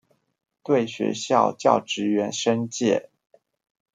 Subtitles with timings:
[0.63, 3.09] 對學校教職員申誡